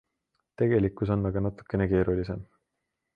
[0.61, 2.41] Tegelikkus on aga natukene keerulisem.